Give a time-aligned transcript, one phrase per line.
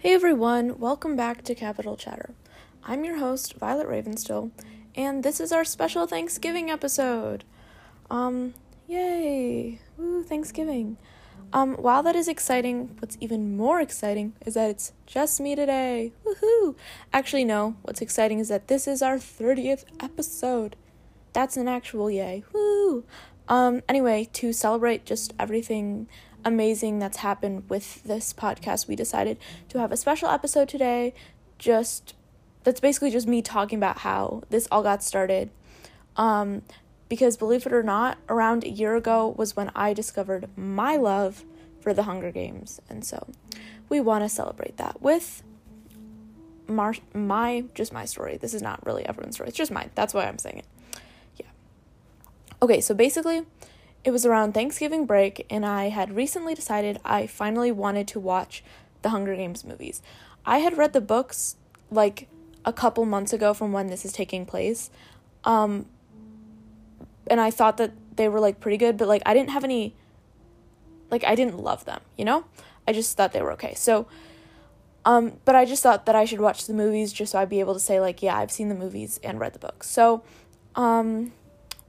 [0.00, 2.30] Hey everyone, welcome back to Capital Chatter.
[2.82, 4.50] I'm your host, Violet Ravenstill,
[4.94, 7.44] and this is our special Thanksgiving episode.
[8.10, 8.54] Um,
[8.88, 9.78] yay!
[9.98, 10.96] Woo, Thanksgiving.
[11.52, 16.14] Um, while that is exciting, what's even more exciting is that it's just me today.
[16.24, 16.76] Woohoo!
[17.12, 20.76] Actually, no, what's exciting is that this is our 30th episode.
[21.34, 22.42] That's an actual yay.
[22.54, 23.04] Woo!
[23.48, 26.08] Um, anyway, to celebrate just everything
[26.44, 31.14] amazing that's happened with this podcast, we decided to have a special episode today.
[31.58, 32.14] Just
[32.64, 35.50] that's basically just me talking about how this all got started.
[36.16, 36.62] Um,
[37.08, 41.44] because believe it or not, around a year ago was when I discovered my love
[41.80, 43.26] for the Hunger Games, and so
[43.88, 45.42] we want to celebrate that with
[46.68, 48.36] Mar- my just my story.
[48.36, 49.90] This is not really everyone's story; it's just mine.
[49.96, 50.66] That's why I'm saying it.
[51.36, 51.46] Yeah.
[52.62, 53.44] Okay, so basically,
[54.04, 58.64] it was around Thanksgiving break, and I had recently decided I finally wanted to watch
[59.02, 60.02] the Hunger Games movies.
[60.44, 61.56] I had read the books
[61.90, 62.28] like
[62.64, 64.90] a couple months ago from when this is taking place.
[65.44, 65.86] Um,
[67.26, 69.94] and I thought that they were like pretty good, but like I didn't have any
[71.10, 72.44] like I didn't love them, you know?
[72.86, 73.74] I just thought they were okay.
[73.74, 74.06] So
[75.06, 77.60] um but I just thought that I should watch the movies just so I'd be
[77.60, 79.88] able to say like yeah, I've seen the movies and read the books.
[79.88, 80.22] So
[80.74, 81.32] um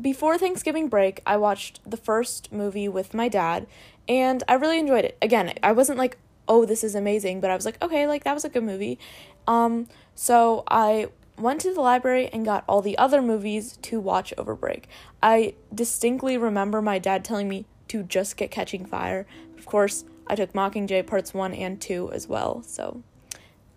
[0.00, 3.66] before Thanksgiving break, I watched the first movie with my dad
[4.08, 5.18] and I really enjoyed it.
[5.20, 8.34] Again, I wasn't like, "Oh, this is amazing," but I was like, "Okay, like that
[8.34, 8.98] was a good movie."
[9.46, 14.32] Um so I went to the library and got all the other movies to watch
[14.38, 14.88] over break.
[15.22, 19.26] I distinctly remember my dad telling me to just get Catching Fire.
[19.58, 22.62] Of course, I took Mockingjay parts 1 and 2 as well.
[22.62, 23.02] So,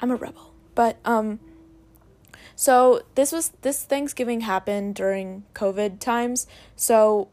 [0.00, 0.52] I'm a rebel.
[0.74, 1.40] But um
[2.56, 6.46] so this was this Thanksgiving happened during COVID times.
[6.76, 7.28] So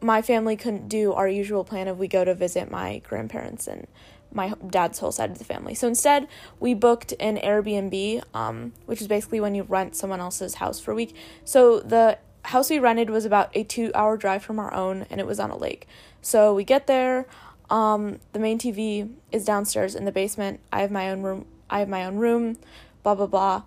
[0.00, 3.86] my family couldn't do our usual plan of we go to visit my grandparents and
[4.32, 5.74] my dad's whole side of the family.
[5.74, 6.28] So instead,
[6.60, 10.92] we booked an Airbnb, um, which is basically when you rent someone else's house for
[10.92, 11.14] a week.
[11.44, 15.20] So the house we rented was about a two hour drive from our own, and
[15.20, 15.88] it was on a lake.
[16.20, 17.26] So we get there.
[17.70, 20.60] Um, the main TV is downstairs in the basement.
[20.72, 21.46] I have my own room.
[21.68, 22.58] I have my own room.
[23.02, 23.62] Blah blah blah.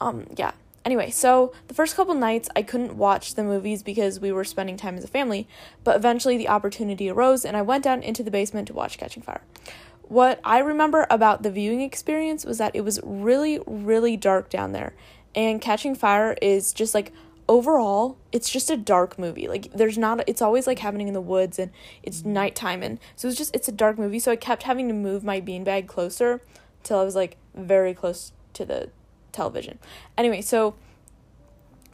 [0.00, 0.52] Um, yeah.
[0.84, 4.76] Anyway, so the first couple nights I couldn't watch the movies because we were spending
[4.76, 5.46] time as a family,
[5.84, 9.22] but eventually the opportunity arose and I went down into the basement to watch Catching
[9.22, 9.42] Fire.
[10.02, 14.72] What I remember about the viewing experience was that it was really, really dark down
[14.72, 14.94] there.
[15.34, 17.12] And Catching Fire is just like
[17.48, 19.46] overall, it's just a dark movie.
[19.48, 21.70] Like there's not it's always like happening in the woods and
[22.02, 24.18] it's nighttime and so it's just it's a dark movie.
[24.18, 26.40] So I kept having to move my beanbag closer
[26.82, 28.90] till I was like very close to the
[29.38, 29.78] television.
[30.16, 30.74] Anyway, so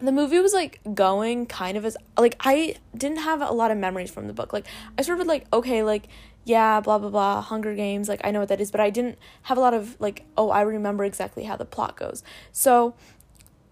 [0.00, 3.78] the movie was like going kind of as like I didn't have a lot of
[3.78, 4.52] memories from the book.
[4.52, 4.66] Like
[4.98, 6.08] I sort of like okay, like
[6.44, 9.18] yeah, blah blah blah, Hunger Games, like I know what that is, but I didn't
[9.42, 12.22] have a lot of like, oh, I remember exactly how the plot goes.
[12.52, 12.94] So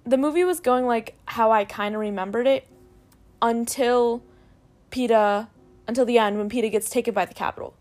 [0.04, 2.66] the movie was going like how I kind of remembered it
[3.40, 4.22] until
[4.90, 5.48] Peeta
[5.88, 7.74] until the end when Peeta gets taken by the Capitol.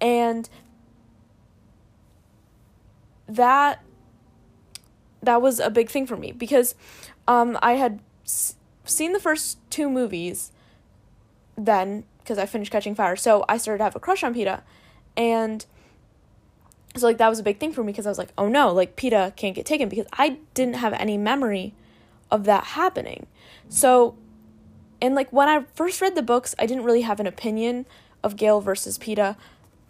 [0.00, 0.48] And
[3.26, 3.82] that
[5.24, 6.74] that was a big thing for me because
[7.28, 10.52] um I had s- seen the first two movies
[11.56, 13.16] then because I finished Catching Fire.
[13.16, 14.62] So I started to have a crush on Peeta.
[15.16, 15.64] And
[16.96, 18.72] so like that was a big thing for me because I was like, "Oh no,
[18.72, 21.74] like Peeta can't get taken" because I didn't have any memory
[22.30, 23.26] of that happening.
[23.68, 24.16] So
[25.00, 27.84] and like when I first read the books, I didn't really have an opinion
[28.22, 29.36] of Gale versus Peeta,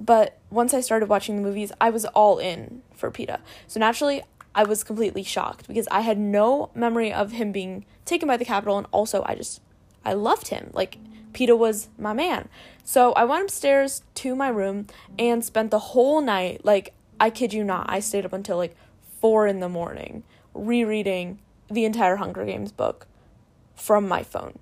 [0.01, 3.39] but once I started watching the movies, I was all in for Peeta.
[3.69, 4.23] So naturally,
[4.55, 8.45] I was completely shocked because I had no memory of him being taken by the
[8.45, 9.61] Capitol and also I just
[10.05, 10.71] I loved him.
[10.73, 10.99] Like
[11.35, 12.49] Peeta was my man.
[12.85, 14.87] So I went upstairs to my room
[15.19, 18.77] and spent the whole night, like, I kid you not, I stayed up until like
[19.21, 20.23] four in the morning
[20.55, 23.07] rereading the entire Hunger Games book
[23.75, 24.59] from my phone.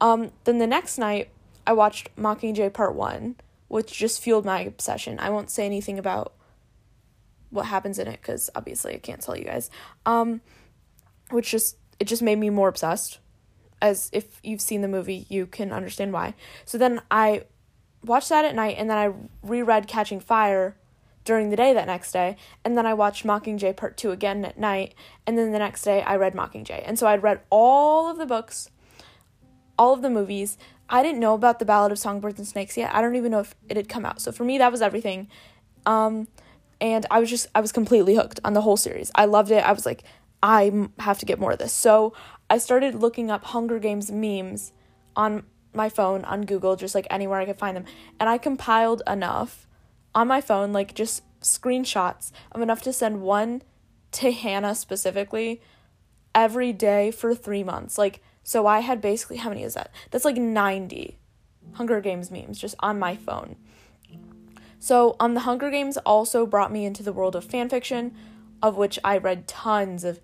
[0.00, 1.30] Um, then the next night,
[1.66, 3.36] I watched Mockingjay Part 1,
[3.68, 5.18] which just fueled my obsession.
[5.18, 6.32] I won't say anything about
[7.50, 9.70] what happens in it because obviously I can't tell you guys.
[10.04, 10.40] Um,
[11.30, 13.18] which just, it just made me more obsessed
[13.82, 16.34] as if you've seen the movie, you can understand why.
[16.64, 17.44] So then I
[18.04, 19.12] watched that at night and then I
[19.42, 20.76] reread Catching Fire
[21.24, 24.58] during the day that next day and then I watched Mockingjay Part 2 again at
[24.58, 24.94] night
[25.26, 26.82] and then the next day I read Mockingjay.
[26.86, 28.70] And so I'd read all of the books,
[29.78, 30.56] all of the movies.
[30.88, 32.94] I didn't know about the Ballad of Songbirds and Snakes yet.
[32.94, 34.20] I don't even know if it had come out.
[34.20, 35.28] So for me that was everything.
[35.84, 36.28] Um
[36.80, 39.10] and I was just I was completely hooked on the whole series.
[39.14, 39.64] I loved it.
[39.64, 40.04] I was like
[40.42, 41.72] I have to get more of this.
[41.72, 42.12] So
[42.48, 44.72] I started looking up Hunger Games memes
[45.14, 47.84] on my phone on Google, just like anywhere I could find them.
[48.20, 49.66] And I compiled enough
[50.14, 53.62] on my phone, like just screenshots of enough to send one
[54.12, 55.60] to Hannah specifically
[56.34, 57.98] every day for three months.
[57.98, 59.92] Like, so I had basically, how many is that?
[60.10, 61.18] That's like 90
[61.72, 63.56] Hunger Games memes just on my phone.
[64.78, 68.12] So, um, the Hunger Games also brought me into the world of fanfiction,
[68.62, 70.20] of which I read tons of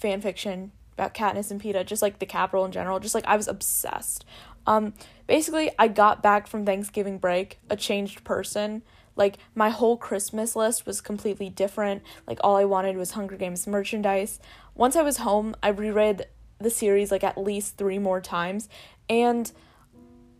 [0.00, 2.98] fanfiction about Katniss and Peeta, just like the Capitol in general.
[3.00, 4.24] Just like I was obsessed.
[4.66, 4.94] Um,
[5.26, 8.82] basically, I got back from Thanksgiving break a changed person.
[9.14, 12.02] Like my whole Christmas list was completely different.
[12.26, 14.40] Like all I wanted was Hunger Games merchandise.
[14.74, 16.26] Once I was home, I reread
[16.58, 18.68] the series like at least three more times,
[19.08, 19.50] and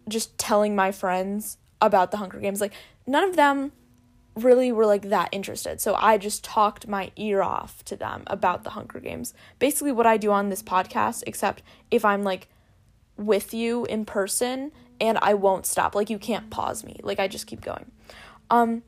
[0.09, 2.61] just telling my friends about the Hunger Games.
[2.61, 2.73] Like
[3.07, 3.73] none of them
[4.35, 5.81] really were like that interested.
[5.81, 9.35] So I just talked my ear off to them about the Hunger Games.
[9.59, 12.49] Basically what I do on this podcast except if I'm like
[13.17, 15.95] with you in person and I won't stop.
[15.95, 17.01] Like you can't pause me.
[17.03, 17.91] Like I just keep going.
[18.51, 18.83] Um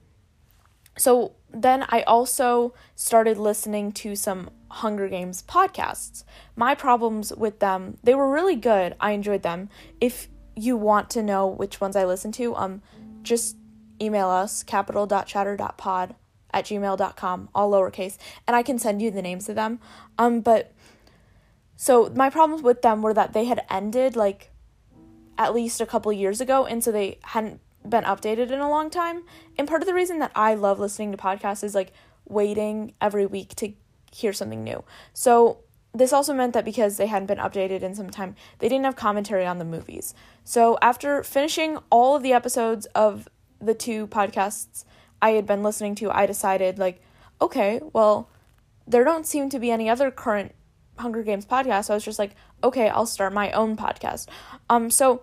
[0.99, 6.25] so then I also started listening to some Hunger Games podcasts.
[6.57, 8.95] My problems with them, they were really good.
[9.01, 9.71] I enjoyed them.
[10.01, 10.29] If
[10.59, 12.83] you want to know which ones I listen to, um
[13.23, 13.57] just
[14.01, 16.15] email us capital.chatter.pod
[16.51, 18.17] at gmail.com, all lowercase,
[18.47, 19.81] and I can send you the names of them.
[20.17, 20.73] Um, but
[21.77, 24.51] so my problems with them were that they had ended like
[25.37, 28.91] at least a couple years ago, and so they hadn't been updated in a long
[28.91, 29.23] time.
[29.57, 31.93] And part of the reason that I love listening to podcasts is like
[32.27, 33.73] waiting every week to
[34.13, 34.85] hear something new.
[35.13, 35.59] So
[35.95, 38.97] this also meant that because they hadn't been updated in some time, they didn't have
[38.97, 40.15] commentary on the movies.
[40.45, 43.29] So after finishing all of the episodes of
[43.61, 44.85] the two podcasts
[45.21, 47.03] I had been listening to, I decided, like,
[47.41, 48.29] okay, well,
[48.87, 50.55] there don't seem to be any other current
[50.99, 51.87] Hunger Games podcasts.
[51.87, 54.29] So I was just like, okay, I'll start my own podcast.
[54.69, 55.23] Um, so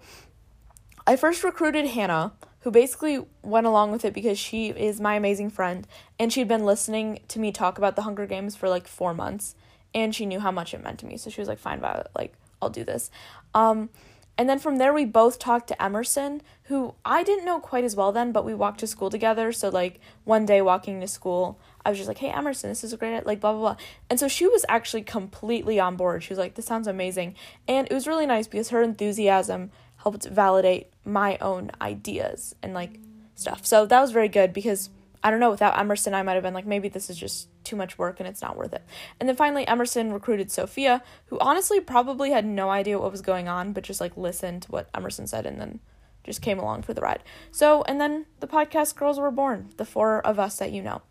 [1.05, 5.51] I first recruited Hannah, who basically went along with it because she is my amazing
[5.51, 5.87] friend
[6.19, 9.55] and she'd been listening to me talk about the Hunger Games for like four months
[9.95, 11.17] and she knew how much it meant to me.
[11.17, 13.09] So she was like, fine, Violet, like, I'll do this.
[13.55, 13.89] Um,
[14.37, 17.95] and then from there, we both talked to Emerson, who I didn't know quite as
[17.95, 19.53] well then, but we walked to school together.
[19.53, 22.91] So, like, one day walking to school, I was just like, hey, Emerson, this is
[22.91, 23.75] a great, like, blah, blah, blah.
[24.09, 26.21] And so she was actually completely on board.
[26.21, 27.35] She was like, this sounds amazing.
[27.67, 32.99] And it was really nice because her enthusiasm helped validate my own ideas and, like,
[33.35, 33.65] stuff.
[33.65, 34.89] So that was very good because
[35.23, 37.75] I don't know, without Emerson, I might have been like, maybe this is just too
[37.75, 38.83] much work and it's not worth it.
[39.19, 43.47] And then finally, Emerson recruited Sophia, who honestly probably had no idea what was going
[43.47, 45.79] on, but just like listened to what Emerson said and then
[46.23, 47.23] just came along for the ride.
[47.51, 51.01] So, and then the podcast girls were born, the four of us that you know.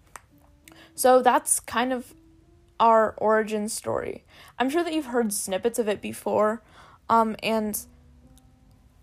[0.94, 2.14] So that's kind of
[2.80, 4.24] our origin story.
[4.58, 6.62] I'm sure that you've heard snippets of it before,
[7.08, 7.78] um, and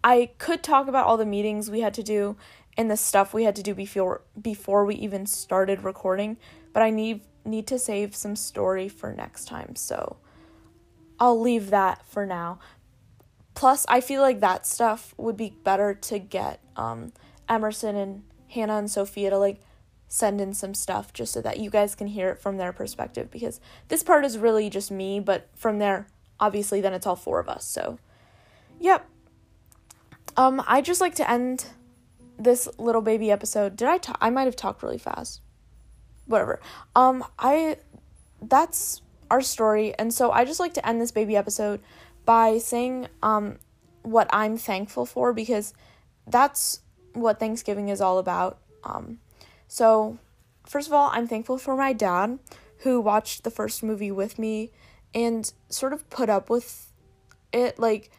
[0.03, 2.36] I could talk about all the meetings we had to do
[2.77, 6.38] and the stuff we had to do before before we even started recording,
[6.74, 9.76] but I need need to save some story for next time.
[9.76, 10.18] So
[11.20, 12.60] I'll leave that for now.
[13.54, 17.14] Plus, I feel like that stuff would be better to get um,
[17.50, 19.62] Emerson and Hannah and Sophia to like
[20.08, 23.32] send in some stuff just so that you guys can hear it from their perspective
[23.32, 26.08] because this part is really just me, but from there,
[26.40, 27.66] obviously, then it's all four of us.
[27.66, 27.98] So,
[28.80, 29.08] yep.
[30.38, 31.66] Um, I just like to end
[32.38, 33.75] this little baby episode.
[33.75, 34.18] Did I talk?
[34.20, 35.42] I might have talked really fast.
[36.25, 36.60] Whatever.
[36.96, 37.78] Um, I
[38.42, 41.82] that's our story, and so I just like to end this baby episode
[42.25, 43.58] by saying um
[44.04, 45.74] what I'm thankful for because
[46.28, 46.82] that's
[47.13, 48.60] what Thanksgiving is all about.
[48.84, 49.20] Um,
[49.68, 50.18] so
[50.66, 52.40] first of all, I'm thankful for my dad
[52.80, 54.72] who watched the first movie with me
[55.13, 56.92] and sort of put up with
[57.54, 58.10] it like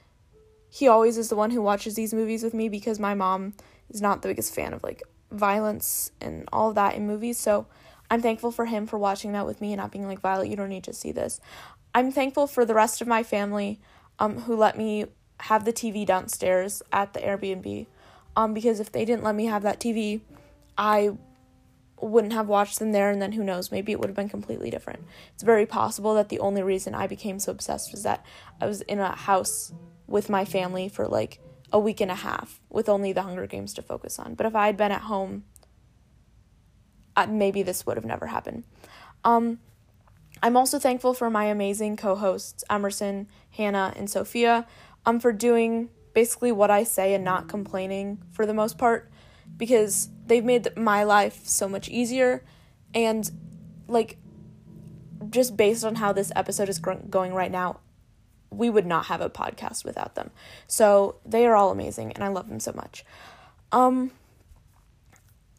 [0.68, 3.54] he always is the one who watches these movies with me because my mom
[3.90, 7.38] is not the biggest fan of like violence and all of that in movies.
[7.38, 7.66] So
[8.12, 10.54] I'm thankful for him for watching that with me and not being like, Violet, you
[10.54, 11.40] don't need to see this.
[11.95, 13.81] I'm thankful for the rest of my family
[14.19, 15.07] um, who let me
[15.40, 17.87] have the TV downstairs at the Airbnb.
[18.37, 20.21] Um, because if they didn't let me have that TV,
[20.76, 21.12] I
[22.02, 24.69] wouldn't have watched them there, and then who knows, maybe it would have been completely
[24.69, 25.04] different.
[25.33, 28.26] It's very possible that the only reason I became so obsessed was that
[28.61, 29.73] I was in a house
[30.07, 31.40] with my family for like
[31.73, 34.35] a week and a half with only the Hunger Games to focus on.
[34.35, 35.45] But if I had been at home,
[37.28, 38.64] maybe this would have never happened.
[39.25, 39.59] Um,
[40.42, 44.66] I'm also thankful for my amazing co hosts, Emerson, Hannah, and Sophia,
[45.07, 49.11] um, for doing basically what I say and not complaining for the most part
[49.57, 52.45] because they've made my life so much easier.
[52.95, 53.31] And,
[53.88, 54.19] like,
[55.31, 57.81] just based on how this episode is going right now,
[58.50, 60.31] we would not have a podcast without them.
[60.66, 63.04] So they are all amazing and I love them so much.
[63.71, 64.12] Um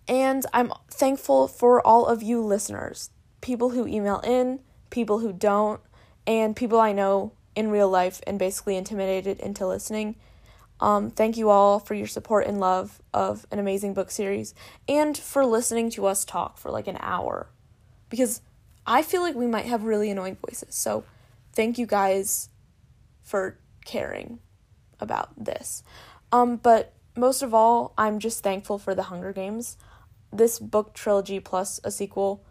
[0.07, 3.09] And I'm thankful for all of you listeners
[3.41, 5.81] people who email in, people who don't,
[6.25, 10.15] and people I know in real life and basically intimidated into listening.
[10.79, 14.53] Um, thank you all for your support and love of an amazing book series
[14.87, 17.49] and for listening to us talk for like an hour.
[18.09, 18.41] Because
[18.85, 20.75] I feel like we might have really annoying voices.
[20.75, 21.03] So
[21.53, 22.49] thank you guys
[23.21, 24.39] for caring
[24.99, 25.83] about this.
[26.31, 29.77] Um, but most of all, I'm just thankful for the Hunger Games.
[30.31, 32.43] This book trilogy plus a sequel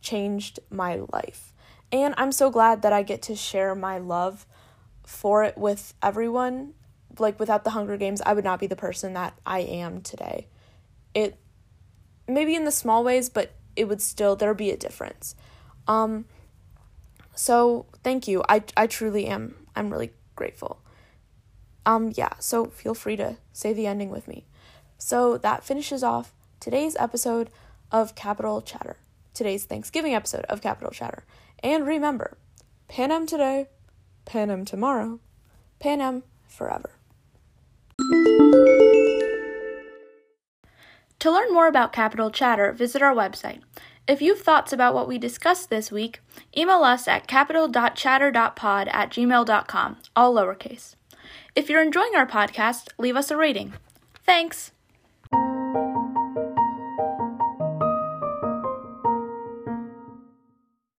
[0.00, 1.52] changed my life.
[1.92, 4.46] And I'm so glad that I get to share my love
[5.02, 6.74] for it with everyone.
[7.18, 10.46] Like without the Hunger Games, I would not be the person that I am today.
[11.14, 11.36] It
[12.28, 15.34] maybe in the small ways, but it would still there'd be a difference.
[15.88, 16.26] Um
[17.34, 18.44] so thank you.
[18.48, 19.66] I I truly am.
[19.74, 20.80] I'm really grateful.
[21.90, 24.46] Um yeah, so feel free to say the ending with me.
[24.96, 27.50] So that finishes off today's episode
[27.90, 28.96] of Capital Chatter.
[29.34, 31.24] Today's Thanksgiving episode of Capital Chatter.
[31.64, 32.38] And remember,
[32.86, 33.70] Panem today,
[34.24, 35.18] Panem tomorrow,
[35.80, 36.90] Panem forever.
[41.18, 43.62] To learn more about Capital Chatter, visit our website.
[44.06, 46.20] If you have thoughts about what we discussed this week,
[46.56, 50.94] email us at capital.chatter.pod at gmail.com, all lowercase.
[51.56, 53.72] If you're enjoying our podcast, leave us a rating.
[54.24, 54.72] Thanks!